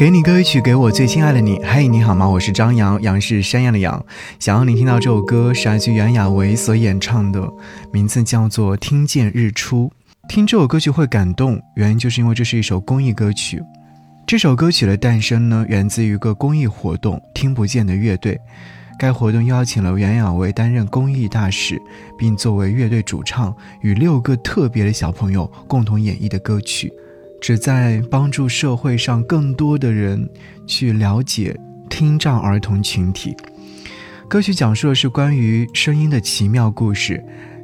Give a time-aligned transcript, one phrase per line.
[0.00, 1.60] 给你歌曲，给我最亲爱的你。
[1.62, 2.26] 嘿，你好吗？
[2.26, 4.02] 我是张扬，杨是山羊的羊。
[4.38, 7.46] 想要你听到这首歌，是来自袁娅维所演唱的，
[7.92, 9.92] 名字叫做《听见日出》。
[10.26, 13.62] 听这首歌曲会感动，原因就是因为这是一首公益歌曲。
[14.26, 18.40] 这首歌曲的诞生呢，源自于一个公益活动——听不见的乐队。
[18.98, 21.78] 该活动邀请了袁娅维担任公益大使，
[22.16, 26.90] 并作为乐队主唱，与六个特别的小朋友共同演绎的歌曲。
[27.40, 30.28] 旨在帮助社会上更多的人
[30.66, 31.58] 去了解
[31.88, 33.34] 听障儿童群体。
[34.28, 37.22] 歌曲讲述的是关于声音的奇妙故事，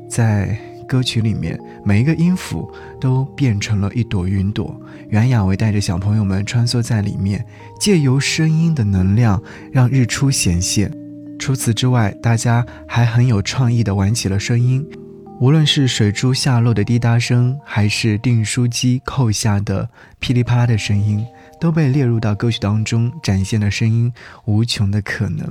[0.09, 0.59] 在
[0.89, 2.69] 歌曲里面，每一个音符
[3.01, 4.75] 都变成了一朵云朵。
[5.09, 7.45] 袁娅维带着小朋友们穿梭在里面，
[7.79, 10.91] 借由声音的能量，让日出显现。
[11.39, 14.85] 除此之外，大家还很有创意地玩起了声音。
[15.39, 19.87] 无论是水珠下落的滴答声，还是订书机扣下的
[20.19, 21.27] 噼里啪啦的声音，
[21.61, 24.11] 都被列入到歌曲当中，展现了声音
[24.47, 25.47] 无穷的可能。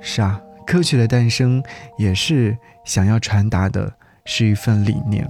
[0.00, 1.60] 是啊，歌曲的诞生
[1.98, 3.92] 也是想要传达的
[4.24, 5.28] 是一份理念，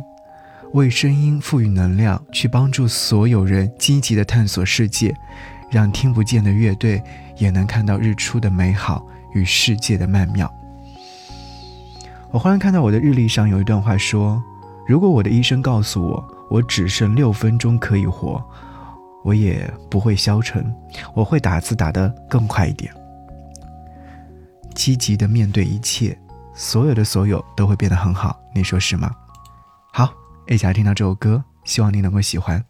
[0.75, 5.15] 为声音赋予能量，去帮助所有人积极的探索世界，
[5.70, 7.03] 让听不见的乐队
[7.39, 10.53] 也能看到日出的美好与世界的曼妙。
[12.33, 14.42] 我忽然看到我的日历上有一段话说
[14.88, 18.42] ：“如果我的医生告诉我我只剩六分钟可以活，
[19.22, 20.75] 我也不会消沉，
[21.14, 22.91] 我会打字打得更快一点，
[24.75, 26.19] 积极的面对一切，
[26.55, 28.41] 所有的所有都会变得很好。
[28.55, 29.10] 你说是吗？”
[29.92, 30.08] 好，
[30.48, 32.64] 一起来听到这首歌，希望你能够喜欢。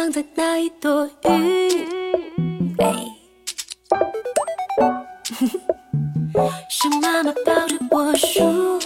[0.00, 1.84] 想在那一朵雨。
[2.78, 3.04] 哎、
[6.70, 8.80] 是妈妈抱着我数。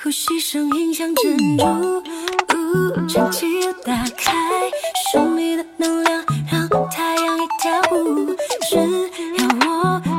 [0.00, 4.70] 呼吸声音像珍珠，呜、哦，神奇又打开，
[5.10, 8.36] 神秘的能量让太阳也跳舞，
[8.70, 9.48] 只要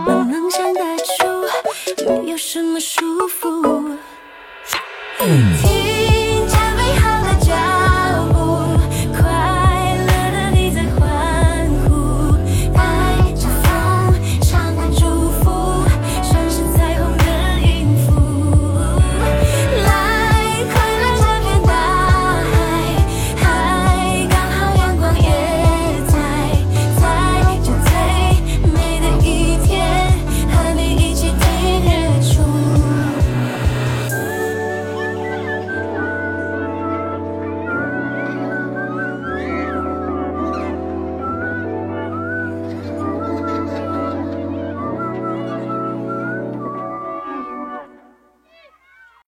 [0.07, 1.23] 我们能想得出，
[2.05, 3.54] 没有什么束缚。
[5.27, 5.94] Oh.